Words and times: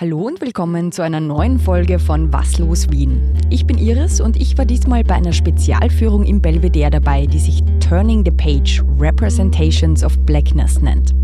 Hallo 0.00 0.20
und 0.22 0.40
willkommen 0.40 0.92
zu 0.92 1.02
einer 1.02 1.20
neuen 1.20 1.58
Folge 1.58 1.98
von 1.98 2.32
Was 2.32 2.56
los 2.56 2.90
Wien. 2.90 3.20
Ich 3.50 3.66
bin 3.66 3.76
Iris 3.76 4.22
und 4.22 4.40
ich 4.40 4.56
war 4.56 4.64
diesmal 4.64 5.04
bei 5.04 5.14
einer 5.14 5.34
Spezialführung 5.34 6.24
im 6.24 6.40
Belvedere 6.40 6.88
dabei, 6.88 7.26
die 7.26 7.38
sich 7.38 7.62
Turning 7.86 8.24
the 8.24 8.30
Page 8.30 8.82
Representations 8.98 10.02
of 10.02 10.18
Blackness 10.20 10.80
nennt. 10.80 11.14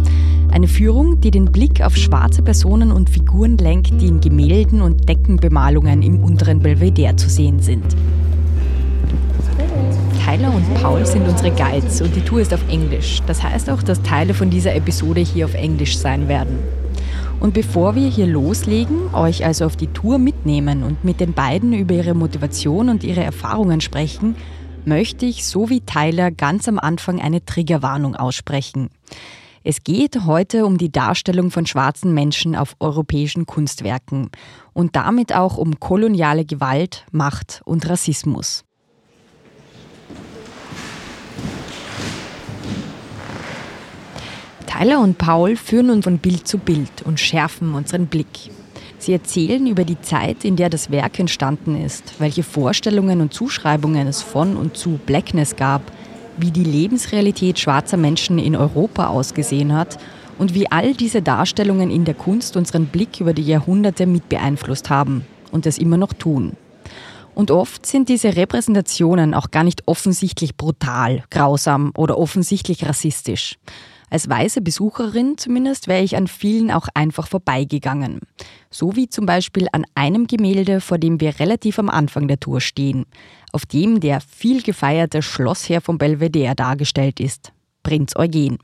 Eine 0.50 0.68
Führung, 0.68 1.18
die 1.22 1.30
den 1.30 1.46
Blick 1.46 1.80
auf 1.80 1.96
schwarze 1.96 2.42
Personen 2.42 2.92
und 2.92 3.08
Figuren 3.08 3.56
lenkt, 3.56 3.98
die 3.98 4.08
in 4.08 4.20
Gemälden 4.20 4.82
und 4.82 5.08
Deckenbemalungen 5.08 6.02
im 6.02 6.22
unteren 6.22 6.60
Belvedere 6.60 7.16
zu 7.16 7.30
sehen 7.30 7.60
sind. 7.60 7.96
Tyler 10.22 10.52
und 10.54 10.74
Paul 10.74 11.06
sind 11.06 11.26
unsere 11.26 11.50
Guides 11.52 12.02
und 12.02 12.14
die 12.14 12.20
Tour 12.20 12.42
ist 12.42 12.52
auf 12.52 12.60
Englisch. 12.68 13.22
Das 13.26 13.42
heißt 13.42 13.70
auch, 13.70 13.82
dass 13.82 14.02
Teile 14.02 14.34
von 14.34 14.50
dieser 14.50 14.74
Episode 14.74 15.22
hier 15.22 15.46
auf 15.46 15.54
Englisch 15.54 15.96
sein 15.96 16.28
werden. 16.28 16.58
Und 17.38 17.54
bevor 17.54 17.94
wir 17.94 18.08
hier 18.08 18.26
loslegen, 18.26 19.14
euch 19.14 19.44
also 19.44 19.66
auf 19.66 19.76
die 19.76 19.88
Tour 19.88 20.18
mitnehmen 20.18 20.82
und 20.82 21.04
mit 21.04 21.20
den 21.20 21.32
beiden 21.32 21.72
über 21.72 21.94
ihre 21.94 22.14
Motivation 22.14 22.88
und 22.88 23.04
ihre 23.04 23.22
Erfahrungen 23.22 23.80
sprechen, 23.80 24.36
möchte 24.86 25.26
ich, 25.26 25.46
so 25.46 25.68
wie 25.68 25.80
Tyler, 25.80 26.30
ganz 26.30 26.68
am 26.68 26.78
Anfang 26.78 27.20
eine 27.20 27.44
Triggerwarnung 27.44 28.16
aussprechen. 28.16 28.88
Es 29.64 29.82
geht 29.82 30.24
heute 30.24 30.64
um 30.64 30.78
die 30.78 30.92
Darstellung 30.92 31.50
von 31.50 31.66
schwarzen 31.66 32.14
Menschen 32.14 32.54
auf 32.54 32.76
europäischen 32.78 33.46
Kunstwerken 33.46 34.30
und 34.72 34.94
damit 34.94 35.34
auch 35.34 35.56
um 35.56 35.80
koloniale 35.80 36.44
Gewalt, 36.44 37.04
Macht 37.10 37.62
und 37.64 37.88
Rassismus. 37.88 38.64
Tyler 44.66 45.00
und 45.00 45.18
Paul 45.18 45.56
führen 45.56 45.90
uns 45.90 46.04
von 46.04 46.18
Bild 46.18 46.46
zu 46.46 46.58
Bild 46.58 47.02
und 47.04 47.20
schärfen 47.20 47.74
unseren 47.74 48.06
Blick. 48.06 48.50
Sie 48.98 49.12
erzählen 49.12 49.66
über 49.66 49.84
die 49.84 50.00
Zeit, 50.00 50.44
in 50.44 50.56
der 50.56 50.70
das 50.70 50.90
Werk 50.90 51.18
entstanden 51.18 51.80
ist, 51.80 52.14
welche 52.18 52.42
Vorstellungen 52.42 53.20
und 53.20 53.32
Zuschreibungen 53.32 54.08
es 54.08 54.22
von 54.22 54.56
und 54.56 54.76
zu 54.76 54.98
Blackness 55.06 55.56
gab, 55.56 55.82
wie 56.36 56.50
die 56.50 56.64
Lebensrealität 56.64 57.58
schwarzer 57.58 57.96
Menschen 57.96 58.38
in 58.38 58.56
Europa 58.56 59.06
ausgesehen 59.06 59.74
hat 59.74 59.98
und 60.38 60.54
wie 60.54 60.70
all 60.70 60.94
diese 60.94 61.22
Darstellungen 61.22 61.90
in 61.90 62.04
der 62.04 62.14
Kunst 62.14 62.56
unseren 62.56 62.86
Blick 62.86 63.20
über 63.20 63.32
die 63.32 63.46
Jahrhunderte 63.46 64.06
mit 64.06 64.28
beeinflusst 64.28 64.90
haben 64.90 65.24
und 65.50 65.66
es 65.66 65.78
immer 65.78 65.96
noch 65.96 66.12
tun. 66.12 66.52
Und 67.34 67.50
oft 67.50 67.84
sind 67.84 68.08
diese 68.08 68.34
Repräsentationen 68.34 69.34
auch 69.34 69.50
gar 69.50 69.62
nicht 69.62 69.82
offensichtlich 69.86 70.56
brutal, 70.56 71.22
grausam 71.30 71.92
oder 71.94 72.16
offensichtlich 72.16 72.86
rassistisch. 72.86 73.58
Als 74.08 74.28
weiße 74.28 74.60
Besucherin 74.60 75.36
zumindest 75.36 75.88
wäre 75.88 76.02
ich 76.02 76.16
an 76.16 76.28
vielen 76.28 76.70
auch 76.70 76.88
einfach 76.94 77.26
vorbeigegangen. 77.26 78.20
So 78.70 78.94
wie 78.94 79.08
zum 79.08 79.26
Beispiel 79.26 79.66
an 79.72 79.84
einem 79.94 80.26
Gemälde, 80.26 80.80
vor 80.80 80.98
dem 80.98 81.20
wir 81.20 81.40
relativ 81.40 81.78
am 81.78 81.90
Anfang 81.90 82.28
der 82.28 82.38
Tour 82.38 82.60
stehen, 82.60 83.06
auf 83.52 83.66
dem 83.66 84.00
der 84.00 84.20
viel 84.20 84.62
gefeierte 84.62 85.22
Schlossherr 85.22 85.80
von 85.80 85.98
Belvedere 85.98 86.54
dargestellt 86.54 87.20
ist, 87.20 87.52
Prinz 87.82 88.14
Eugen. 88.16 88.58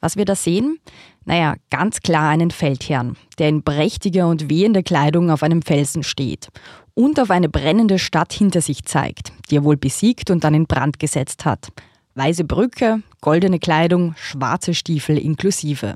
Was 0.00 0.16
wir 0.16 0.24
da 0.24 0.34
sehen? 0.34 0.78
Naja, 1.24 1.54
ganz 1.70 2.00
klar 2.00 2.30
einen 2.30 2.50
Feldherrn, 2.50 3.16
der 3.38 3.48
in 3.48 3.62
prächtiger 3.62 4.26
und 4.26 4.50
wehender 4.50 4.82
Kleidung 4.82 5.30
auf 5.30 5.42
einem 5.42 5.62
Felsen 5.62 6.02
steht 6.02 6.48
und 6.94 7.20
auf 7.20 7.30
eine 7.30 7.48
brennende 7.48 7.98
Stadt 7.98 8.32
hinter 8.32 8.60
sich 8.60 8.84
zeigt, 8.84 9.32
die 9.48 9.56
er 9.56 9.64
wohl 9.64 9.76
besiegt 9.76 10.30
und 10.30 10.44
dann 10.44 10.54
in 10.54 10.66
Brand 10.66 10.98
gesetzt 10.98 11.44
hat. 11.44 11.68
Weiße 12.14 12.44
Brücke, 12.44 13.02
goldene 13.22 13.58
Kleidung, 13.58 14.14
schwarze 14.16 14.74
Stiefel 14.74 15.16
inklusive. 15.16 15.94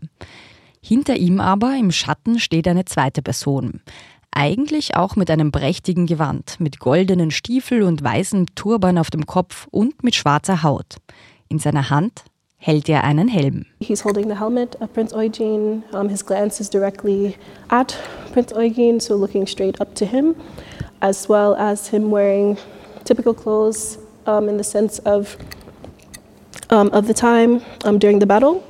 Hinter 0.80 1.16
ihm 1.16 1.40
aber 1.40 1.76
im 1.76 1.92
Schatten 1.92 2.38
steht 2.38 2.66
eine 2.68 2.86
zweite 2.86 3.20
Person. 3.20 3.82
Eigentlich 4.30 4.96
auch 4.96 5.16
mit 5.16 5.30
einem 5.30 5.52
prächtigen 5.52 6.06
Gewand, 6.06 6.58
mit 6.58 6.78
goldenen 6.78 7.30
Stiefel 7.30 7.82
und 7.82 8.02
weißem 8.02 8.46
Turban 8.54 8.96
auf 8.96 9.10
dem 9.10 9.26
Kopf 9.26 9.66
und 9.70 10.04
mit 10.04 10.14
schwarzer 10.14 10.62
Haut. 10.62 10.96
In 11.48 11.58
seiner 11.58 11.90
Hand 11.90 12.24
hält 12.56 12.88
er 12.88 13.04
einen 13.04 13.28
Helm. 13.28 13.66
He's 13.80 14.02
holding 14.02 14.28
the 14.28 14.38
helmet 14.38 14.74
of 14.80 14.92
Prince 14.94 15.14
Eugen. 15.14 15.82
Um, 15.92 16.08
his 16.08 16.24
glance 16.24 16.60
is 16.60 16.70
directly 16.70 17.36
at 17.68 17.94
Prince 18.32 18.54
Eugen, 18.54 19.00
so 19.00 19.16
looking 19.16 19.46
straight 19.46 19.78
up 19.82 19.94
to 19.94 20.06
him, 20.06 20.34
as 21.00 21.28
well 21.28 21.54
as 21.56 21.88
him 21.88 22.10
wearing 22.10 22.56
typical 23.04 23.34
clothes 23.34 23.98
um, 24.26 24.48
in 24.48 24.56
the 24.56 24.64
sense 24.64 24.98
of 25.00 25.36
um, 26.70 26.90
of 26.92 27.06
the 27.06 27.14
time 27.14 27.60
um, 27.84 27.98
during 27.98 28.20
the 28.20 28.26
battle. 28.26 28.62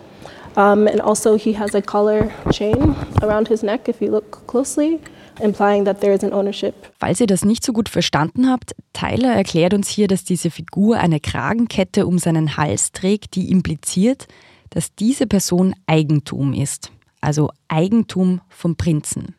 Um, 0.56 0.86
and 0.86 1.02
also, 1.02 1.36
he 1.36 1.52
has 1.52 1.74
a 1.74 1.82
collar 1.82 2.32
chain 2.50 2.94
around 3.22 3.48
his 3.48 3.62
neck, 3.62 3.88
if 3.88 4.00
you 4.00 4.10
look 4.10 4.46
closely, 4.46 4.98
implying 5.42 5.84
that 5.84 6.00
there 6.00 6.14
is 6.14 6.24
an 6.24 6.32
ownership. 6.32 6.74
Falls 6.98 7.20
ihr 7.20 7.26
das 7.26 7.44
nicht 7.44 7.62
so 7.62 7.74
gut 7.74 7.90
verstanden 7.90 8.48
habt, 8.48 8.74
Tyler 8.94 9.34
erklärt 9.34 9.74
uns 9.74 9.88
hier, 9.88 10.08
dass 10.08 10.24
diese 10.24 10.50
Figur 10.50 10.96
eine 10.98 11.20
Kragenkette 11.20 12.06
um 12.06 12.18
seinen 12.18 12.56
Hals 12.56 12.92
trägt, 12.92 13.34
die 13.34 13.50
impliziert, 13.50 14.28
dass 14.70 14.94
diese 14.94 15.26
Person 15.26 15.74
Eigentum 15.86 16.54
ist. 16.54 16.90
Also 17.20 17.50
Eigentum 17.68 18.40
vom 18.48 18.76
Prinzen. 18.76 19.34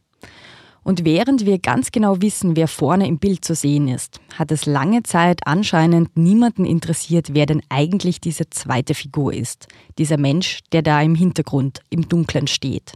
Und 0.87 1.03
während 1.03 1.45
wir 1.45 1.59
ganz 1.59 1.91
genau 1.91 2.21
wissen, 2.21 2.55
wer 2.55 2.69
vorne 2.69 3.09
im 3.09 3.17
Bild 3.19 3.43
zu 3.43 3.55
sehen 3.55 3.89
ist, 3.89 4.21
hat 4.39 4.53
es 4.53 4.65
lange 4.65 5.03
Zeit 5.03 5.41
anscheinend 5.43 6.15
niemanden 6.15 6.63
interessiert, 6.63 7.33
wer 7.33 7.45
denn 7.45 7.61
eigentlich 7.67 8.21
diese 8.21 8.49
zweite 8.49 8.93
Figur 8.93 9.33
ist. 9.33 9.67
Dieser 9.97 10.15
Mensch, 10.15 10.61
der 10.71 10.83
da 10.83 11.01
im 11.01 11.13
Hintergrund, 11.13 11.81
im 11.89 12.07
Dunkeln 12.07 12.47
steht. 12.47 12.93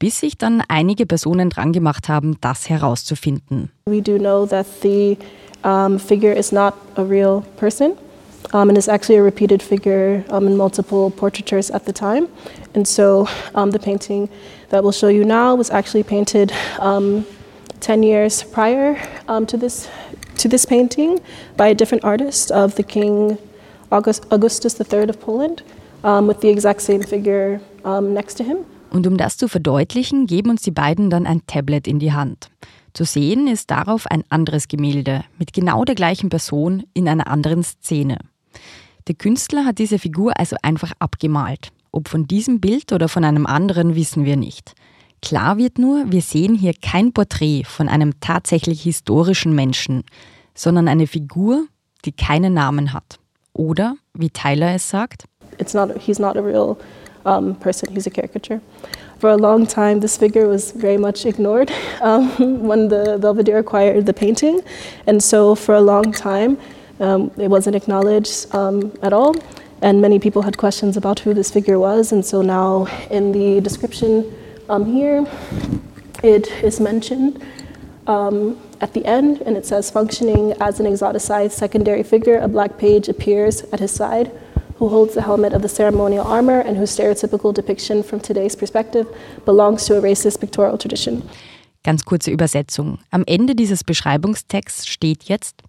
Bis 0.00 0.18
sich 0.18 0.38
dann 0.38 0.60
einige 0.66 1.06
Personen 1.06 1.50
dran 1.50 1.72
gemacht 1.72 2.08
haben, 2.08 2.36
das 2.40 2.68
herauszufinden. 2.68 3.70
We 3.86 4.02
do 4.02 4.18
know 4.18 4.44
that 4.46 4.66
the 4.82 5.16
um, 5.62 6.00
figure 6.00 6.36
is 6.36 6.50
not 6.50 6.74
a 6.96 7.02
real 7.02 7.44
person. 7.56 7.92
Um, 8.52 8.68
and 8.68 8.76
is 8.76 8.88
actually 8.88 9.18
a 9.18 9.22
repeated 9.22 9.62
figure 9.62 10.22
um, 10.28 10.46
in 10.46 10.56
multiple 10.56 11.10
portraitures 11.10 11.70
at 11.70 11.86
the 11.86 11.92
time. 11.92 12.28
And 12.74 12.86
so 12.86 13.26
the 13.54 13.78
painting 13.78 14.28
that 14.74 14.82
we'll 14.82 14.90
show 14.90 15.06
you 15.08 15.24
now 15.24 15.54
was 15.54 15.70
actually 15.70 16.02
painted 16.02 16.52
um, 16.80 17.24
10 17.78 18.02
years 18.02 18.42
prior 18.42 18.98
um, 19.28 19.46
to, 19.46 19.56
this, 19.56 19.88
to 20.36 20.48
this 20.48 20.66
painting 20.66 21.20
by 21.56 21.68
a 21.68 21.74
different 21.74 22.02
artist 22.02 22.50
of 22.50 22.74
the 22.74 22.82
King 22.82 23.38
August, 23.92 24.26
Augustus 24.32 24.74
III 24.80 25.10
of 25.10 25.20
Poland 25.20 25.62
um, 26.02 26.26
with 26.26 26.40
the 26.40 26.48
exact 26.48 26.82
same 26.82 27.02
figure 27.04 27.60
next 28.02 28.34
to 28.38 28.44
him. 28.44 28.64
Und 28.90 29.06
um 29.06 29.16
das 29.16 29.36
zu 29.36 29.48
verdeutlichen, 29.48 30.26
geben 30.26 30.50
uns 30.50 30.62
die 30.62 30.72
beiden 30.72 31.08
dann 31.08 31.26
ein 31.26 31.42
Tablet 31.46 31.86
in 31.86 32.00
die 32.00 32.12
Hand. 32.12 32.50
Zu 32.94 33.04
sehen 33.04 33.46
ist 33.46 33.70
darauf 33.70 34.08
ein 34.08 34.24
anderes 34.28 34.66
Gemälde 34.66 35.24
mit 35.38 35.52
genau 35.52 35.84
der 35.84 35.94
gleichen 35.94 36.30
Person 36.30 36.82
in 36.94 37.08
einer 37.08 37.28
anderen 37.28 37.62
Szene. 37.62 38.18
Der 39.06 39.14
Künstler 39.14 39.64
hat 39.64 39.78
diese 39.78 40.00
Figur 40.00 40.32
also 40.36 40.56
einfach 40.62 40.92
abgemalt. 40.98 41.70
Ob 41.94 42.08
von 42.08 42.26
diesem 42.26 42.58
Bild 42.58 42.92
oder 42.92 43.08
von 43.08 43.24
einem 43.24 43.46
anderen 43.46 43.94
wissen 43.94 44.24
wir 44.24 44.36
nicht. 44.36 44.74
Klar 45.22 45.58
wird 45.58 45.78
nur, 45.78 46.10
wir 46.10 46.22
sehen 46.22 46.56
hier 46.56 46.72
kein 46.74 47.12
Porträt 47.12 47.62
von 47.62 47.88
einem 47.88 48.18
tatsächlich 48.18 48.82
historischen 48.82 49.54
Menschen, 49.54 50.02
sondern 50.56 50.88
eine 50.88 51.06
Figur, 51.06 51.66
die 52.04 52.10
keinen 52.10 52.52
Namen 52.52 52.92
hat. 52.92 53.20
Oder, 53.52 53.94
wie 54.12 54.30
Tyler 54.30 54.74
es 54.74 54.90
sagt, 54.90 55.26
It's 55.58 55.72
not, 55.72 55.90
he's 55.96 56.18
not 56.18 56.36
a 56.36 56.40
real 56.40 56.76
um, 57.24 57.54
person, 57.54 57.94
he's 57.94 58.08
a 58.08 58.10
caricature. 58.10 58.60
For 59.20 59.30
a 59.30 59.36
long 59.36 59.64
time, 59.68 60.00
this 60.00 60.16
figure 60.16 60.48
was 60.48 60.72
very 60.72 60.98
much 60.98 61.24
ignored 61.24 61.70
um, 62.02 62.28
when 62.66 62.88
the 62.88 63.18
Belvedere 63.20 63.60
acquired 63.60 64.06
the 64.06 64.12
painting. 64.12 64.62
And 65.06 65.22
so, 65.22 65.54
for 65.54 65.76
a 65.76 65.80
long 65.80 66.10
time, 66.10 66.58
Um, 67.00 67.32
it 67.36 67.48
wasn't 67.48 67.74
acknowledged 67.74 68.54
um, 68.54 68.92
at 69.02 69.12
all, 69.12 69.34
and 69.84 70.00
many 70.00 70.18
people 70.18 70.40
had 70.42 70.56
questions 70.56 70.96
about 70.96 71.20
who 71.20 71.34
this 71.34 71.50
figure 71.50 71.78
was. 71.78 72.10
And 72.10 72.24
so 72.24 72.40
now, 72.40 72.86
in 73.10 73.32
the 73.32 73.60
description 73.60 74.34
um, 74.70 74.86
here, 74.86 75.26
it 76.22 76.48
is 76.64 76.80
mentioned 76.80 77.44
um, 78.06 78.58
at 78.80 78.94
the 78.94 79.04
end, 79.04 79.42
and 79.42 79.58
it 79.58 79.66
says, 79.66 79.90
functioning 79.90 80.54
as 80.58 80.80
an 80.80 80.86
exoticized 80.86 81.52
secondary 81.52 82.02
figure, 82.02 82.38
a 82.38 82.48
black 82.48 82.78
page 82.78 83.08
appears 83.08 83.62
at 83.72 83.80
his 83.80 83.92
side. 83.92 84.32
Who 84.78 84.88
holds 84.88 85.14
the 85.14 85.22
helmet 85.22 85.52
of 85.52 85.62
the 85.62 85.68
ceremonial 85.68 86.26
armor 86.26 86.60
and 86.60 86.76
whose 86.76 86.90
stereotypical 86.90 87.54
depiction 87.54 88.02
from 88.02 88.18
today's 88.20 88.56
perspective 88.56 89.06
belongs 89.44 89.84
to 89.86 89.96
a 89.96 90.00
racist 90.00 90.40
pictorial 90.40 90.78
tradition. 90.78 91.22
Ganz 91.84 92.04
kurze 92.04 92.32
Übersetzung. 92.32 92.98
Am 93.10 93.22
Ende 93.26 93.54
dieses 93.54 93.84
Beschreibungstexts 93.84 94.86
steht 94.88 95.24
jetzt, 95.24 95.62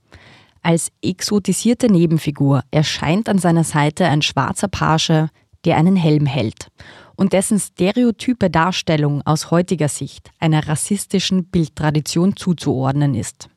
Als 0.66 0.92
exotisierte 1.04 1.92
Nebenfigur 1.92 2.64
erscheint 2.72 3.30
an 3.30 3.38
seiner 3.38 3.64
Seite 3.64 4.06
ein 4.06 4.24
schwarzer 4.24 4.68
Page, 4.68 5.28
der 5.64 5.78
einen 5.78 5.96
Helm 5.96 6.26
hält 6.26 6.70
und 7.16 7.34
dessen 7.34 7.60
stereotype 7.60 8.50
Darstellung 8.50 9.22
aus 9.26 9.52
heutiger 9.52 9.90
Sicht 9.90 10.32
einer 10.40 10.68
rassistischen 10.68 11.46
Bildtradition 11.46 12.36
zuzuordnen 12.36 13.14
ist. 13.14 13.48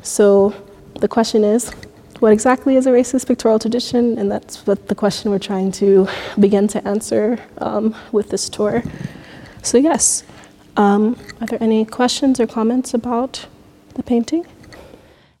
So 0.00 0.54
the 1.02 1.06
question 1.06 1.44
is, 1.44 1.70
what 2.20 2.32
exactly 2.32 2.76
is 2.78 2.86
a 2.86 2.90
racist 2.90 3.26
pictorial 3.26 3.58
tradition? 3.58 4.16
And 4.16 4.30
that's 4.30 4.66
what 4.66 4.88
the 4.88 4.94
question 4.94 5.30
we're 5.30 5.46
trying 5.46 5.70
to 5.72 6.06
begin 6.38 6.66
to 6.68 6.78
answer 6.86 7.36
um, 7.60 7.94
with 8.10 8.30
this 8.30 8.50
tour. 8.50 8.82
So 9.62 9.76
yes, 9.76 10.24
Um, 10.76 11.16
are 11.40 11.46
there 11.46 11.62
any 11.62 11.84
questions 11.84 12.40
or 12.40 12.48
comments 12.48 12.94
about 12.94 13.46
the 13.94 14.02
painting? 14.02 14.44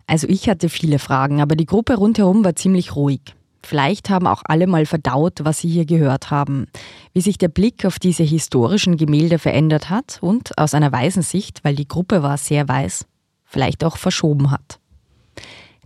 Also 0.06 0.28
ich 0.28 0.48
hatte 0.48 0.68
viele 0.68 0.98
Fragen, 0.98 1.40
aber 1.40 1.56
die 1.56 1.66
Gruppe 1.66 1.94
rundherum 1.94 2.44
war 2.44 2.54
ziemlich 2.56 2.94
ruhig. 2.94 3.20
Vielleicht 3.64 4.10
haben 4.10 4.26
auch 4.26 4.42
alle 4.44 4.66
mal 4.66 4.84
verdaut, 4.84 5.40
was 5.42 5.60
sie 5.60 5.68
hier 5.68 5.86
gehört 5.86 6.30
haben, 6.30 6.66
wie 7.14 7.22
sich 7.22 7.38
der 7.38 7.48
Blick 7.48 7.86
auf 7.86 7.98
diese 7.98 8.22
historischen 8.22 8.98
Gemälde 8.98 9.38
verändert 9.38 9.88
hat 9.88 10.18
und 10.20 10.58
aus 10.58 10.74
einer 10.74 10.92
weisen 10.92 11.22
Sicht, 11.22 11.64
weil 11.64 11.74
die 11.74 11.88
Gruppe 11.88 12.22
war 12.22 12.36
sehr 12.36 12.68
weiß, 12.68 13.06
vielleicht 13.44 13.82
auch 13.82 13.96
verschoben 13.96 14.50
hat. 14.50 14.78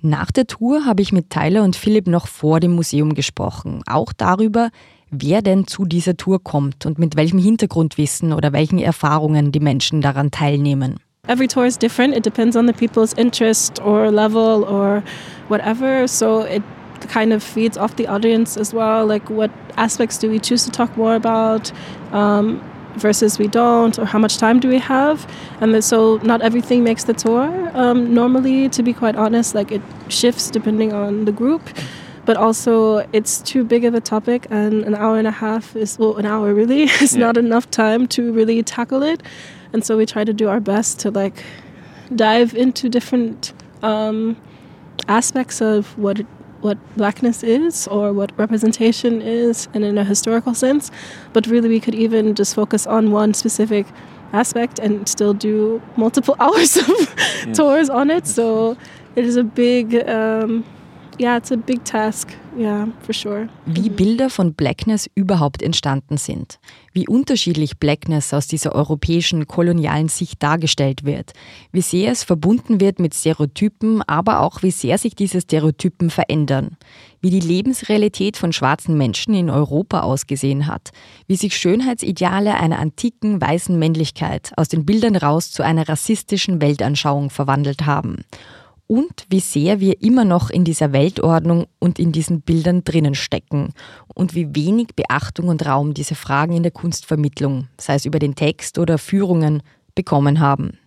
Nach 0.00 0.30
der 0.32 0.46
Tour 0.46 0.86
habe 0.86 1.02
ich 1.02 1.12
mit 1.12 1.30
Tyler 1.30 1.62
und 1.62 1.76
Philipp 1.76 2.08
noch 2.08 2.26
vor 2.26 2.58
dem 2.58 2.72
Museum 2.72 3.14
gesprochen, 3.14 3.82
auch 3.86 4.12
darüber, 4.12 4.70
wer 5.10 5.42
denn 5.42 5.66
zu 5.66 5.84
dieser 5.84 6.16
Tour 6.16 6.42
kommt 6.42 6.84
und 6.84 6.98
mit 6.98 7.16
welchem 7.16 7.38
Hintergrundwissen 7.38 8.32
oder 8.32 8.52
welchen 8.52 8.78
Erfahrungen 8.78 9.52
die 9.52 9.60
Menschen 9.60 10.00
daran 10.00 10.30
teilnehmen. 10.30 10.96
Every 11.28 11.46
tour 11.46 11.66
is 11.66 11.76
different. 11.76 12.14
It 12.14 12.22
depends 12.22 12.56
on 12.56 12.66
the 12.66 12.72
people's 12.72 13.14
interest 13.14 13.78
or 13.82 14.10
level 14.10 14.64
or 14.64 15.02
whatever. 15.48 16.06
So 16.08 16.40
it 16.40 16.62
kind 17.06 17.32
of 17.32 17.42
feeds 17.42 17.76
off 17.76 17.96
the 17.96 18.06
audience 18.06 18.56
as 18.56 18.74
well. 18.74 19.06
Like, 19.06 19.28
what 19.30 19.50
aspects 19.76 20.18
do 20.18 20.28
we 20.28 20.38
choose 20.38 20.64
to 20.64 20.70
talk 20.70 20.96
more 20.96 21.14
about 21.14 21.70
um, 22.12 22.62
versus 22.96 23.38
we 23.38 23.46
don't, 23.46 23.98
or 23.98 24.04
how 24.04 24.18
much 24.18 24.38
time 24.38 24.58
do 24.58 24.68
we 24.68 24.78
have? 24.78 25.30
And 25.60 25.82
so, 25.84 26.16
not 26.18 26.42
everything 26.42 26.82
makes 26.82 27.04
the 27.04 27.14
tour. 27.14 27.70
Um, 27.74 28.12
normally, 28.12 28.68
to 28.70 28.82
be 28.82 28.92
quite 28.92 29.16
honest, 29.16 29.54
like 29.54 29.70
it 29.70 29.82
shifts 30.08 30.50
depending 30.50 30.92
on 30.92 31.24
the 31.24 31.32
group. 31.32 31.62
But 32.24 32.36
also, 32.36 33.08
it's 33.14 33.40
too 33.40 33.64
big 33.64 33.84
of 33.84 33.94
a 33.94 34.00
topic, 34.00 34.46
and 34.50 34.84
an 34.84 34.94
hour 34.94 35.16
and 35.16 35.26
a 35.26 35.30
half 35.30 35.74
is, 35.74 35.98
well, 35.98 36.16
an 36.18 36.26
hour 36.26 36.52
really 36.52 36.82
is 37.00 37.14
yeah. 37.14 37.20
not 37.20 37.36
enough 37.36 37.70
time 37.70 38.06
to 38.08 38.32
really 38.32 38.62
tackle 38.62 39.02
it. 39.02 39.22
And 39.72 39.84
so, 39.84 39.96
we 39.96 40.06
try 40.06 40.24
to 40.24 40.32
do 40.32 40.48
our 40.48 40.60
best 40.60 40.98
to 41.00 41.10
like 41.10 41.44
dive 42.14 42.54
into 42.54 42.88
different 42.88 43.52
um, 43.82 44.36
aspects 45.08 45.60
of 45.60 45.96
what 45.98 46.20
what 46.60 46.78
blackness 46.96 47.44
is 47.44 47.86
or 47.86 48.12
what 48.12 48.36
representation 48.36 49.22
is 49.22 49.68
and 49.74 49.84
in 49.84 49.96
a 49.96 50.04
historical 50.04 50.54
sense. 50.54 50.90
But 51.32 51.46
really 51.46 51.68
we 51.68 51.80
could 51.80 51.94
even 51.94 52.34
just 52.34 52.54
focus 52.54 52.86
on 52.86 53.12
one 53.12 53.32
specific 53.34 53.86
aspect 54.32 54.78
and 54.78 55.08
still 55.08 55.34
do 55.34 55.80
multiple 55.96 56.36
hours 56.40 56.76
of 56.76 57.54
tours 57.54 57.88
on 57.88 58.10
it. 58.10 58.26
So 58.26 58.76
it 59.14 59.24
is 59.24 59.36
a 59.36 59.44
big 59.44 59.94
um, 60.08 60.64
yeah 61.20 61.36
it's 61.36 61.52
a 61.52 61.56
big 61.56 61.84
task. 61.84 62.32
Yeah 62.56 62.88
for 63.02 63.12
sure. 63.12 63.48
Wie 63.66 63.88
bilder 63.88 64.30
von 64.30 64.54
blackness 64.54 65.08
überhaupt 65.14 65.62
entstanden 65.62 66.16
sind. 66.16 66.58
Wie 66.92 67.06
unterschiedlich 67.06 67.78
Blackness 67.78 68.34
aus 68.34 68.48
dieser 68.48 68.74
europäischen 68.74 69.46
kolonialen 69.46 70.08
Sicht 70.08 70.42
dargestellt 70.42 71.04
wird, 71.04 71.32
wie 71.70 71.82
sehr 71.82 72.10
es 72.10 72.24
verbunden 72.24 72.80
wird 72.80 72.98
mit 72.98 73.14
Stereotypen, 73.14 74.02
aber 74.02 74.40
auch 74.40 74.62
wie 74.62 74.72
sehr 74.72 74.98
sich 74.98 75.14
diese 75.14 75.40
Stereotypen 75.40 76.10
verändern, 76.10 76.76
wie 77.20 77.30
die 77.30 77.40
Lebensrealität 77.40 78.36
von 78.36 78.52
schwarzen 78.52 78.96
Menschen 78.96 79.34
in 79.34 79.50
Europa 79.50 80.00
ausgesehen 80.00 80.66
hat, 80.66 80.90
wie 81.28 81.36
sich 81.36 81.56
Schönheitsideale 81.56 82.54
einer 82.54 82.80
antiken 82.80 83.40
weißen 83.40 83.78
Männlichkeit 83.78 84.52
aus 84.56 84.68
den 84.68 84.84
Bildern 84.84 85.14
raus 85.14 85.52
zu 85.52 85.62
einer 85.62 85.88
rassistischen 85.88 86.60
Weltanschauung 86.60 87.30
verwandelt 87.30 87.86
haben 87.86 88.24
und 88.88 89.26
wie 89.28 89.38
sehr 89.38 89.78
wir 89.78 90.02
immer 90.02 90.24
noch 90.24 90.50
in 90.50 90.64
dieser 90.64 90.92
Weltordnung 90.92 91.66
und 91.78 92.00
in 92.00 92.10
diesen 92.10 92.40
Bildern 92.40 92.82
drinnen 92.82 93.14
stecken 93.14 93.74
und 94.14 94.34
wie 94.34 94.54
wenig 94.56 94.88
Beachtung 94.96 95.48
und 95.48 95.64
Raum 95.64 95.94
diese 95.94 96.16
Fragen 96.16 96.54
in 96.54 96.64
der 96.64 96.72
Kunstvermittlung, 96.72 97.68
sei 97.78 97.94
es 97.94 98.06
über 98.06 98.18
den 98.18 98.34
Text 98.34 98.78
oder 98.78 98.98
Führungen, 98.98 99.62
bekommen 99.94 100.40
haben. 100.40 100.78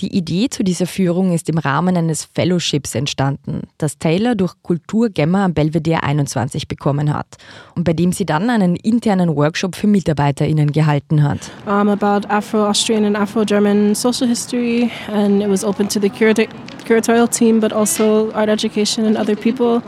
Die 0.00 0.14
Idee 0.14 0.50
zu 0.50 0.62
dieser 0.62 0.84
Führung 0.84 1.32
ist 1.32 1.48
im 1.48 1.56
Rahmen 1.56 1.96
eines 1.96 2.28
Fellowships 2.34 2.94
entstanden, 2.94 3.62
das 3.78 3.96
Taylor 3.96 4.34
durch 4.34 4.52
Kulturgemma 4.62 5.46
am 5.46 5.54
Belvedere 5.54 6.02
21 6.02 6.68
bekommen 6.68 7.14
hat 7.14 7.38
und 7.74 7.84
bei 7.84 7.94
dem 7.94 8.12
sie 8.12 8.26
dann 8.26 8.50
einen 8.50 8.76
internen 8.76 9.34
Workshop 9.34 9.74
für 9.74 9.86
MitarbeiterInnen 9.86 10.70
gehalten 10.70 11.22
hat. 11.22 11.50
Um, 11.64 11.88
about 11.88 12.28
Afro-Austrian 12.28 13.06
and 13.06 13.16
Afro-German 13.16 13.94
social 13.94 14.28
history 14.28 14.90
and 15.10 15.42
it 15.42 15.48
was 15.48 15.64
open 15.64 15.88
to 15.88 15.98
the 15.98 16.10
curatorial 16.10 17.30
team 17.30 17.58
but 17.58 17.72
also 17.72 18.30
art 18.34 18.50
education 18.50 19.06
and 19.06 19.16
other 19.16 19.34
people 19.34 19.80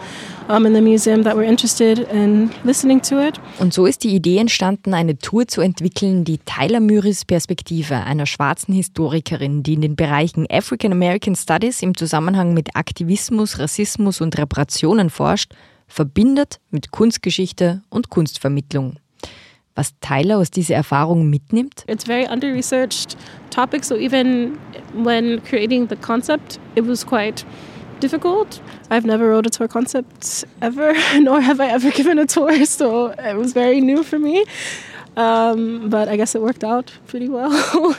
um, 0.48 0.66
in 0.66 0.74
the 0.74 0.80
museum 0.80 1.22
that 1.24 1.36
were 1.36 1.44
interested 1.44 1.98
in 2.10 2.50
listening 2.64 3.00
to 3.02 3.20
it. 3.20 3.38
Und 3.58 3.72
so 3.72 3.86
ist 3.86 4.02
die 4.04 4.14
Idee 4.14 4.38
entstanden, 4.38 4.94
eine 4.94 5.18
Tour 5.18 5.46
zu 5.46 5.60
entwickeln, 5.60 6.24
die 6.24 6.38
Tyler 6.38 6.80
Myris 6.80 7.24
Perspektive, 7.24 7.96
einer 7.96 8.26
schwarzen 8.26 8.74
Historikerin, 8.74 9.62
die 9.62 9.74
in 9.74 9.82
den 9.82 9.96
Bereichen 9.96 10.46
African 10.50 10.92
American 10.92 11.36
Studies 11.36 11.82
im 11.82 11.96
Zusammenhang 11.96 12.54
mit 12.54 12.74
Aktivismus, 12.74 13.58
Rassismus 13.58 14.20
und 14.20 14.36
Reparationen 14.38 15.10
forscht, 15.10 15.52
verbindet 15.86 16.60
mit 16.70 16.90
Kunstgeschichte 16.90 17.82
und 17.88 18.10
Kunstvermittlung. 18.10 18.96
Was 19.74 19.94
Tyler 20.00 20.38
aus 20.38 20.50
dieser 20.50 20.74
Erfahrung 20.74 21.30
mitnimmt? 21.30 21.84
It's 21.86 22.04
very 22.04 22.26
under-researched 22.26 23.16
topic, 23.50 23.84
so 23.84 23.94
even 23.94 24.58
when 24.92 25.40
creating 25.44 25.88
the 25.88 25.94
concept, 25.94 26.58
it 26.74 26.84
was 26.84 27.06
quite 27.06 27.44
difficult. 28.00 28.60
I've 28.90 29.04
never 29.04 29.28
wrote 29.28 29.46
a 29.46 29.50
tour 29.50 29.68
concept 29.68 30.44
ever, 30.60 30.94
nor 31.20 31.40
have 31.40 31.60
I 31.60 31.68
ever 31.68 31.90
given 31.90 32.18
a 32.18 32.26
tour, 32.26 32.64
so 32.78 33.08
it 33.18 33.36
was 33.36 33.52
very 33.52 33.80
new 33.80 34.02
for 34.02 34.18
me. 34.18 34.44
Um, 35.16 35.90
but 35.90 36.06
I 36.08 36.16
guess 36.16 36.36
it 36.36 36.42
worked 36.42 36.62
out 36.62 36.92
pretty 37.08 37.28
well. 37.28 37.50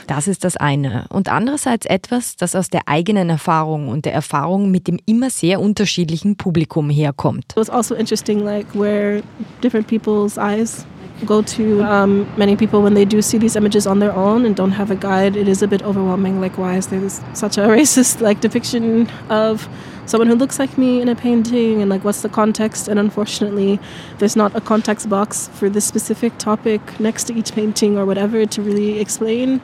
das 0.06 0.26
ist 0.26 0.42
das 0.42 0.56
eine. 0.56 1.04
Und 1.10 1.28
andererseits 1.28 1.84
etwas, 1.84 2.36
das 2.36 2.54
aus 2.54 2.70
der 2.70 2.88
eigenen 2.88 3.28
Erfahrung 3.28 3.88
und 3.88 4.06
der 4.06 4.14
Erfahrung 4.14 4.70
mit 4.70 4.88
dem 4.88 4.98
immer 5.04 5.28
sehr 5.28 5.60
unterschiedlichen 5.60 6.36
Publikum 6.36 6.88
herkommt. 6.88 7.44
It 7.50 7.56
was 7.56 7.68
also 7.68 7.94
interesting, 7.94 8.42
like 8.42 8.66
where 8.74 9.22
different 9.62 9.86
people's 9.86 10.38
eyes 10.38 10.86
go 11.26 11.42
to. 11.42 11.82
Um, 11.82 12.32
many 12.36 12.56
people, 12.56 12.82
when 12.82 12.94
they 12.94 13.04
do 13.04 13.22
see 13.22 13.38
these 13.38 13.56
images 13.56 13.86
on 13.86 13.98
their 13.98 14.12
own 14.12 14.44
and 14.44 14.54
don't 14.54 14.72
have 14.72 14.90
a 14.90 14.96
guide, 14.96 15.36
it 15.36 15.48
is 15.48 15.62
a 15.62 15.68
bit 15.68 15.82
overwhelming. 15.82 16.40
Like, 16.40 16.58
why 16.58 16.76
is 16.76 16.88
there 16.88 17.08
such 17.34 17.58
a 17.58 17.60
racist 17.76 18.20
like 18.20 18.40
depiction 18.40 19.10
of 19.28 19.68
someone 20.06 20.28
who 20.28 20.34
looks 20.34 20.58
like 20.58 20.76
me 20.76 21.00
in 21.00 21.08
a 21.08 21.14
painting? 21.14 21.80
And 21.80 21.90
like, 21.90 22.04
what's 22.04 22.22
the 22.22 22.28
context? 22.28 22.88
And 22.88 22.98
unfortunately, 22.98 23.78
there's 24.18 24.36
not 24.36 24.54
a 24.56 24.60
context 24.60 25.08
box 25.08 25.48
for 25.48 25.68
this 25.68 25.84
specific 25.84 26.36
topic 26.38 27.00
next 27.00 27.24
to 27.24 27.34
each 27.34 27.52
painting 27.52 27.98
or 27.98 28.04
whatever 28.06 28.46
to 28.46 28.62
really 28.62 28.98
explain 28.98 29.60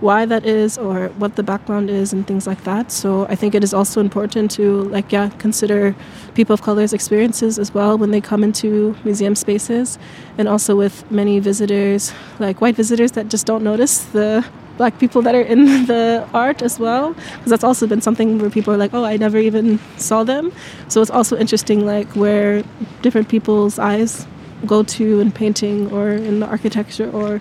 why 0.00 0.26
that 0.26 0.44
is 0.44 0.76
or 0.76 1.08
what 1.16 1.36
the 1.36 1.42
background 1.42 1.88
is 1.88 2.12
and 2.12 2.26
things 2.26 2.46
like 2.46 2.64
that. 2.64 2.92
So 2.92 3.26
I 3.28 3.34
think 3.34 3.54
it 3.54 3.64
is 3.64 3.72
also 3.72 4.00
important 4.00 4.50
to 4.52 4.82
like 4.84 5.10
yeah 5.12 5.30
consider 5.38 5.94
people 6.34 6.54
of 6.54 6.62
color's 6.62 6.92
experiences 6.92 7.58
as 7.58 7.72
well 7.72 7.96
when 7.96 8.10
they 8.10 8.20
come 8.20 8.44
into 8.44 8.94
museum 9.04 9.34
spaces 9.34 9.98
and 10.36 10.48
also 10.48 10.76
with 10.76 11.10
many 11.10 11.38
visitors 11.38 12.12
like 12.38 12.60
white 12.60 12.76
visitors 12.76 13.12
that 13.12 13.28
just 13.28 13.46
don't 13.46 13.64
notice 13.64 14.04
the 14.06 14.44
black 14.76 14.98
people 14.98 15.22
that 15.22 15.34
are 15.34 15.40
in 15.40 15.86
the 15.86 16.28
art 16.34 16.60
as 16.60 16.78
well 16.78 17.14
because 17.14 17.50
that's 17.50 17.64
also 17.64 17.86
been 17.86 18.02
something 18.02 18.38
where 18.38 18.50
people 18.50 18.74
are 18.74 18.76
like 18.76 18.92
oh 18.92 19.04
I 19.04 19.16
never 19.16 19.38
even 19.38 19.78
saw 19.96 20.24
them. 20.24 20.52
So 20.88 21.00
it's 21.00 21.10
also 21.10 21.36
interesting 21.36 21.86
like 21.86 22.08
where 22.08 22.62
different 23.00 23.28
people's 23.28 23.78
eyes 23.78 24.26
go 24.66 24.82
to 24.82 25.20
in 25.20 25.32
painting 25.32 25.90
or 25.92 26.10
in 26.10 26.40
the 26.40 26.46
architecture 26.46 27.10
or 27.10 27.40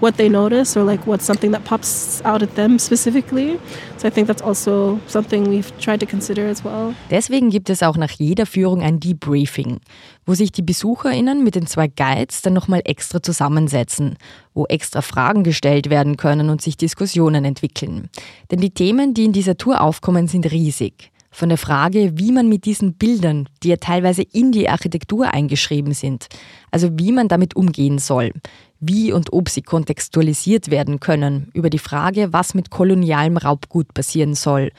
what 0.00 0.16
they 0.16 0.28
notice 0.28 0.76
or 0.76 0.84
like 0.84 1.06
what's 1.06 1.24
something 1.24 1.52
that 1.52 1.64
pops 1.64 2.20
out 2.24 2.42
at 2.42 2.54
them 2.56 2.78
specifically. 2.78 3.58
So 3.98 4.08
I 4.08 4.10
think 4.10 4.26
that's 4.26 4.42
also 4.42 4.98
something 5.06 5.48
we've 5.48 5.70
tried 5.78 6.00
to 6.00 6.06
consider 6.06 6.46
as 6.46 6.64
well. 6.64 6.94
Deswegen 7.10 7.50
gibt 7.50 7.70
es 7.70 7.82
auch 7.82 7.96
nach 7.96 8.10
jeder 8.10 8.46
Führung 8.46 8.82
ein 8.82 9.00
Debriefing, 9.00 9.80
wo 10.26 10.34
sich 10.34 10.52
die 10.52 10.62
BesucherInnen 10.62 11.44
mit 11.44 11.54
den 11.54 11.66
zwei 11.66 11.88
Guides 11.88 12.42
dann 12.42 12.54
nochmal 12.54 12.82
extra 12.84 13.22
zusammensetzen, 13.22 14.16
wo 14.54 14.66
extra 14.66 15.02
Fragen 15.02 15.44
gestellt 15.44 15.90
werden 15.90 16.16
können 16.16 16.50
und 16.50 16.62
sich 16.62 16.76
Diskussionen 16.76 17.44
entwickeln. 17.44 18.08
Denn 18.50 18.60
die 18.60 18.70
Themen, 18.70 19.14
die 19.14 19.24
in 19.24 19.32
dieser 19.32 19.56
Tour 19.56 19.80
aufkommen, 19.80 20.28
sind 20.28 20.50
riesig. 20.50 21.10
Von 21.32 21.48
der 21.48 21.58
Frage, 21.58 22.18
wie 22.18 22.32
man 22.32 22.48
mit 22.48 22.64
diesen 22.64 22.94
Bildern, 22.94 23.48
die 23.62 23.68
ja 23.68 23.76
teilweise 23.76 24.22
in 24.22 24.50
die 24.50 24.68
Architektur 24.68 25.32
eingeschrieben 25.32 25.94
sind, 25.94 26.26
also 26.72 26.88
wie 26.94 27.12
man 27.12 27.28
damit 27.28 27.54
umgehen 27.54 27.98
soll, 27.98 28.32
wie 28.80 29.12
und 29.12 29.32
ob 29.32 29.48
sie 29.48 29.62
kontextualisiert 29.62 30.70
werden 30.70 31.00
können, 31.00 31.50
über 31.54 31.70
die 31.70 31.78
Frage, 31.78 32.32
was 32.32 32.54
mit 32.54 32.70
kolonialem 32.70 33.36
Raubgut 33.36 33.94
passieren 33.94 34.34
soll 34.34 34.72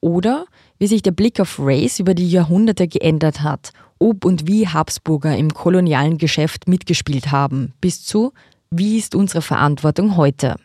oder 0.00 0.46
wie 0.78 0.86
sich 0.86 1.02
der 1.02 1.12
Blick 1.12 1.40
auf 1.40 1.58
Race 1.58 2.00
über 2.00 2.14
die 2.14 2.28
Jahrhunderte 2.28 2.88
geändert 2.88 3.42
hat, 3.42 3.72
ob 3.98 4.24
und 4.24 4.46
wie 4.46 4.68
Habsburger 4.68 5.36
im 5.36 5.54
kolonialen 5.54 6.18
Geschäft 6.18 6.68
mitgespielt 6.68 7.32
haben, 7.32 7.72
bis 7.80 8.04
zu, 8.04 8.32
wie 8.70 8.98
ist 8.98 9.14
unsere 9.14 9.40
Verantwortung 9.40 10.16
heute. 10.16 10.56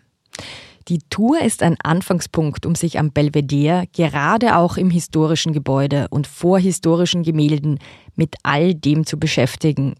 Die 0.89 0.99
Tour 1.11 1.39
ist 1.39 1.61
ein 1.61 1.77
Anfangspunkt, 1.83 2.65
um 2.65 2.73
sich 2.73 2.97
am 2.97 3.11
Belvedere, 3.11 3.85
gerade 3.93 4.57
auch 4.57 4.75
im 4.75 4.89
historischen 4.89 5.53
Gebäude 5.53 6.07
und 6.09 6.25
vor 6.25 6.57
historischen 6.57 7.21
Gemälden, 7.21 7.77
mit 8.15 8.35
all 8.41 8.73
dem 8.73 9.05
zu 9.05 9.19
beschäftigen. 9.19 9.93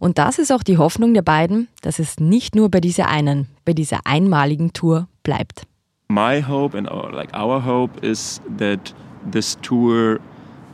Und 0.00 0.18
das 0.18 0.40
ist 0.40 0.50
auch 0.50 0.64
die 0.64 0.78
Hoffnung 0.78 1.14
der 1.14 1.22
beiden, 1.22 1.68
dass 1.80 2.00
es 2.00 2.18
nicht 2.18 2.56
nur 2.56 2.72
bei 2.72 2.80
dieser 2.80 3.06
einen, 3.06 3.46
bei 3.64 3.72
dieser 3.72 4.00
einmaligen 4.04 4.72
Tour 4.72 5.06
bleibt. 5.22 5.62
My 6.08 6.42
hope 6.42 6.76
and 6.76 6.88
like 7.14 7.32
our 7.36 7.64
hope 7.64 8.04
is 8.04 8.40
that 8.58 8.92
this 9.30 9.56
tour 9.62 10.18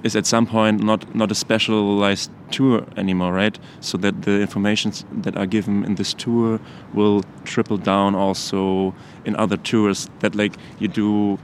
is 0.02 0.16
at 0.16 0.26
some 0.26 0.46
point 0.46 0.82
not 0.82 1.14
not 1.14 1.30
a 1.30 1.34
specialized 1.34 2.30
tour 2.50 2.84
anymore, 2.96 3.32
right? 3.32 3.58
So 3.80 3.98
that 3.98 4.22
the 4.22 4.40
information 4.40 4.92
that 5.22 5.36
are 5.36 5.46
given 5.46 5.84
in 5.84 5.94
this 5.94 6.14
tour 6.14 6.60
will 6.94 7.22
trickle 7.44 7.78
down 7.78 8.14
also 8.14 8.94
in 9.24 9.36
other 9.36 9.56
tours. 9.56 10.08
That 10.20 10.34
like 10.34 10.56
you 10.78 10.88
do 10.88 11.38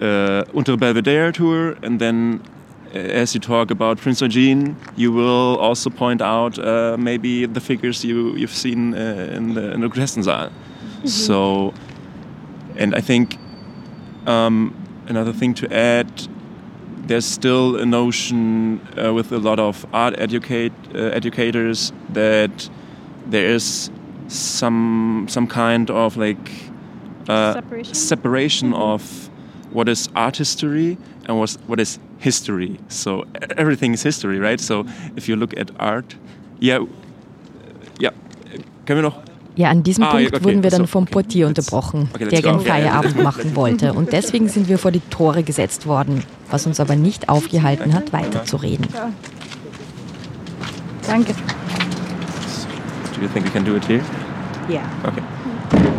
uh, 0.00 0.44
Unter 0.54 0.76
Belvedere 0.76 1.32
tour, 1.32 1.76
and 1.82 2.00
then 2.00 2.42
uh, 2.94 2.98
as 2.98 3.34
you 3.34 3.40
talk 3.40 3.70
about 3.70 3.98
Prince 3.98 4.20
Eugene, 4.20 4.76
you 4.96 5.12
will 5.12 5.56
also 5.58 5.90
point 5.90 6.22
out 6.22 6.58
uh, 6.58 6.96
maybe 6.98 7.46
the 7.46 7.60
figures 7.60 8.04
you 8.04 8.36
you've 8.36 8.54
seen 8.54 8.94
uh, 8.94 9.36
in 9.36 9.54
the 9.54 9.72
in 9.72 9.80
the 9.80 9.88
Grästensaal. 9.88 10.48
Mm 10.48 10.52
-hmm. 11.02 11.08
So, 11.08 11.72
and 12.78 12.94
I 12.94 13.02
think 13.02 13.38
um, 14.26 14.72
another 15.08 15.32
thing 15.32 15.54
to 15.54 15.66
add 15.66 16.29
there's 17.10 17.26
still 17.26 17.74
a 17.74 17.84
notion 17.84 18.80
uh, 18.96 19.12
with 19.12 19.32
a 19.32 19.38
lot 19.38 19.58
of 19.58 19.84
art 19.92 20.14
educate, 20.16 20.72
uh, 20.94 20.98
educators 20.98 21.92
that 22.10 22.70
there 23.26 23.46
is 23.46 23.90
some 24.28 25.26
some 25.28 25.48
kind 25.48 25.90
of 25.90 26.16
like 26.16 26.50
uh, 27.28 27.54
separation, 27.54 27.94
separation 27.94 28.68
mm 28.68 28.74
-hmm. 28.74 28.94
of 28.94 29.30
what 29.72 29.88
is 29.88 30.08
art 30.14 30.36
history 30.38 30.96
and 31.26 31.38
what 31.38 31.58
what 31.66 31.80
is 31.80 31.98
history. 32.18 32.78
So 32.88 33.24
everything 33.56 33.94
is 33.94 34.02
history, 34.04 34.38
right? 34.38 34.60
So 34.60 34.84
if 35.16 35.28
you 35.28 35.38
look 35.38 35.58
at 35.58 35.70
art, 35.78 36.16
yeah, 36.60 36.86
yeah. 37.98 38.14
Können 38.86 39.02
wir 39.02 39.10
noch 39.10 39.29
Ja, 39.60 39.68
an 39.68 39.82
diesem 39.82 40.04
ah, 40.04 40.12
Punkt 40.12 40.34
okay, 40.34 40.42
wurden 40.42 40.62
wir 40.62 40.70
dann 40.70 40.86
vom 40.86 41.02
okay, 41.02 41.12
Portier 41.12 41.46
unterbrochen, 41.46 42.08
okay, 42.14 42.28
der 42.28 42.40
gerne 42.40 42.60
Feierabend 42.60 43.22
machen 43.22 43.54
wollte. 43.54 43.92
Und 43.92 44.10
deswegen 44.10 44.48
sind 44.48 44.70
wir 44.70 44.78
vor 44.78 44.90
die 44.90 45.00
Tore 45.10 45.42
gesetzt 45.42 45.86
worden, 45.86 46.22
was 46.50 46.66
uns 46.66 46.80
aber 46.80 46.96
nicht 46.96 47.28
aufgehalten 47.28 47.92
hat, 47.92 48.10
weiterzureden. 48.10 48.86
Ja. 48.94 49.12
Danke. 51.06 51.34
Do 53.14 53.20
you 53.20 53.28
think 53.28 53.44
we 53.44 53.50
can 53.50 53.62
do 53.62 53.76
it 53.76 53.84
here? 53.84 54.00
Yeah. 54.70 54.88
Okay. 55.06 55.20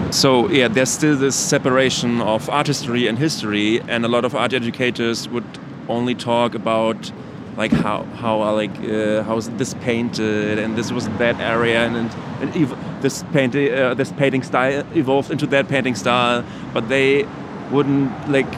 So 0.10 0.50
yeah, 0.50 0.68
there's 0.68 0.92
still 0.92 1.16
this 1.16 1.36
separation 1.36 2.20
of 2.20 2.50
art 2.50 2.66
history 2.66 3.08
and 3.08 3.20
history, 3.20 3.80
and 3.88 4.04
a 4.06 4.08
lot 4.08 4.26
of 4.26 4.34
art 4.34 4.54
educators 4.54 5.30
would 5.30 5.46
only 5.88 6.16
talk 6.16 6.56
about 6.56 7.12
like 7.58 7.72
how 7.72 8.06
how 8.16 8.56
like 8.56 8.76
uh, 8.90 9.22
how's 9.22 9.50
this 9.58 9.76
painted 9.84 10.58
and 10.58 10.76
this 10.76 10.92
was 10.92 11.08
that 11.20 11.40
area 11.40 11.86
and 11.86 11.96
and, 11.96 12.56
and 12.56 12.56
this 13.02 13.24
painting 13.34 13.74
uh, 13.74 13.94
this 13.94 14.12
painting 14.14 14.44
style 14.44 14.84
evolved 14.96 15.32
into 15.32 15.48
that 15.48 15.68
painting 15.68 15.96
style 15.96 16.44
but 16.74 16.88
they 16.90 17.26
wouldn't 17.72 18.12
like 18.30 18.52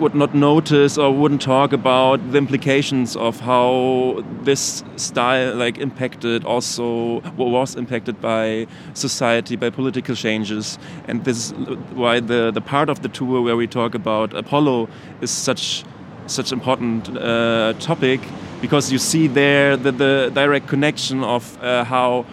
would 0.00 0.14
not 0.14 0.34
notice 0.34 0.98
or 0.98 1.12
wouldn't 1.12 1.40
talk 1.40 1.72
about 1.72 2.32
the 2.32 2.38
implications 2.38 3.16
of 3.16 3.40
how 3.40 4.22
this 4.42 4.82
style 4.96 5.54
like 5.54 5.78
impacted 5.78 6.44
also 6.44 7.20
what 7.36 7.48
was 7.50 7.76
impacted 7.76 8.20
by 8.20 8.66
society 8.94 9.56
by 9.56 9.70
political 9.70 10.14
changes. 10.14 10.78
And 11.06 11.24
this 11.24 11.36
is 11.36 11.52
why 11.94 12.20
the 12.20 12.50
the 12.50 12.60
part 12.60 12.88
of 12.88 13.02
the 13.02 13.08
tour 13.08 13.40
where 13.42 13.56
we 13.56 13.66
talk 13.66 13.94
about 13.94 14.34
apollo 14.34 14.88
is 15.20 15.30
such 15.30 15.84
such 16.26 16.52
important 16.52 17.16
uh, 17.16 17.74
topic 17.80 18.20
because 18.60 18.90
you 18.90 18.98
see 18.98 19.26
there 19.26 19.76
the, 19.76 19.92
the 19.92 20.30
direct 20.34 20.66
connection 20.68 21.22
of 21.22 21.62
uh, 21.62 21.84
how 21.84 22.24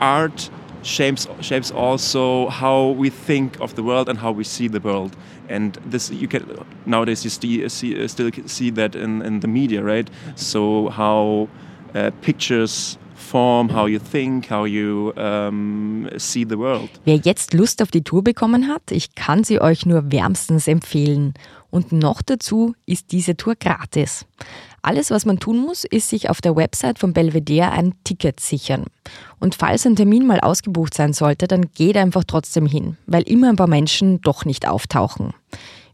art 0.00 0.50
shapes 0.82 1.28
shapes 1.40 1.70
also 1.70 2.48
how 2.48 2.88
we 2.88 3.10
think 3.10 3.60
of 3.60 3.74
the 3.74 3.82
world 3.82 4.08
and 4.08 4.18
how 4.18 4.32
we 4.32 4.44
see 4.44 4.68
the 4.68 4.80
world 4.80 5.14
and 5.48 5.78
this 5.84 6.10
you 6.10 6.26
can 6.26 6.42
nowadays 6.86 7.22
you 7.22 7.30
see, 7.30 7.68
see 7.68 8.08
still 8.08 8.30
see 8.46 8.70
that 8.70 8.94
in, 8.94 9.20
in 9.22 9.40
the 9.40 9.48
media 9.48 9.82
right 9.82 10.08
so 10.36 10.88
how 10.88 11.48
uh, 11.94 12.10
pictures 12.22 12.96
form 13.20 13.68
how 13.68 13.86
you 13.86 14.00
think, 14.00 14.50
how 14.50 14.64
you 14.64 15.12
um, 15.16 16.08
see 16.16 16.44
the 16.44 16.56
world. 16.56 16.88
Wer 17.04 17.16
jetzt 17.16 17.54
Lust 17.54 17.82
auf 17.82 17.90
die 17.90 18.02
Tour 18.02 18.24
bekommen 18.24 18.66
hat, 18.66 18.90
ich 18.90 19.14
kann 19.14 19.44
sie 19.44 19.60
euch 19.60 19.86
nur 19.86 20.10
wärmstens 20.10 20.66
empfehlen. 20.66 21.34
Und 21.70 21.92
noch 21.92 22.22
dazu 22.22 22.74
ist 22.86 23.12
diese 23.12 23.36
Tour 23.36 23.54
gratis. 23.54 24.26
Alles, 24.82 25.10
was 25.10 25.26
man 25.26 25.38
tun 25.38 25.58
muss, 25.58 25.84
ist 25.84 26.08
sich 26.08 26.30
auf 26.30 26.40
der 26.40 26.56
Website 26.56 26.98
von 26.98 27.12
Belvedere 27.12 27.70
ein 27.70 27.94
Ticket 28.04 28.40
sichern. 28.40 28.84
Und 29.38 29.54
falls 29.54 29.86
ein 29.86 29.96
Termin 29.96 30.26
mal 30.26 30.40
ausgebucht 30.40 30.94
sein 30.94 31.12
sollte, 31.12 31.46
dann 31.46 31.70
geht 31.72 31.96
einfach 31.96 32.24
trotzdem 32.26 32.66
hin, 32.66 32.96
weil 33.06 33.22
immer 33.22 33.50
ein 33.50 33.56
paar 33.56 33.66
Menschen 33.66 34.20
doch 34.22 34.44
nicht 34.44 34.66
auftauchen. 34.66 35.34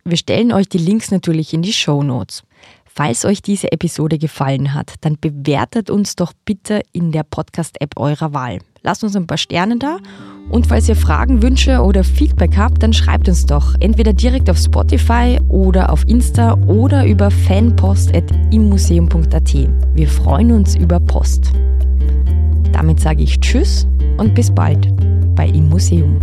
Wir 0.04 0.16
stellen 0.16 0.52
euch 0.52 0.68
die 0.68 0.78
Links 0.78 1.10
natürlich 1.10 1.52
in 1.52 1.62
die 1.62 1.72
Show 1.72 2.02
Notes. 2.02 2.44
Falls 2.86 3.24
euch 3.24 3.42
diese 3.42 3.72
Episode 3.72 4.18
gefallen 4.18 4.72
hat, 4.72 4.94
dann 5.00 5.18
bewertet 5.20 5.90
uns 5.90 6.16
doch 6.16 6.32
bitte 6.44 6.80
in 6.92 7.12
der 7.12 7.24
Podcast-App 7.24 7.98
eurer 7.98 8.32
Wahl. 8.32 8.60
Lasst 8.86 9.02
uns 9.02 9.16
ein 9.16 9.26
paar 9.26 9.36
Sterne 9.36 9.78
da 9.78 9.96
und 10.48 10.68
falls 10.68 10.88
ihr 10.88 10.94
Fragen, 10.94 11.42
Wünsche 11.42 11.82
oder 11.82 12.04
Feedback 12.04 12.56
habt, 12.56 12.84
dann 12.84 12.92
schreibt 12.92 13.28
uns 13.28 13.46
doch 13.46 13.74
entweder 13.80 14.12
direkt 14.12 14.48
auf 14.48 14.58
Spotify 14.58 15.40
oder 15.48 15.92
auf 15.92 16.06
Insta 16.06 16.54
oder 16.68 17.04
über 17.04 17.32
fanpost.immuseum.at. 17.32 19.54
Wir 19.94 20.08
freuen 20.08 20.52
uns 20.52 20.76
über 20.76 21.00
Post. 21.00 21.50
Damit 22.72 23.00
sage 23.00 23.24
ich 23.24 23.40
Tschüss 23.40 23.88
und 24.18 24.36
bis 24.36 24.54
bald 24.54 24.86
bei 25.34 25.48
Im 25.48 25.68
Museum. 25.68 26.20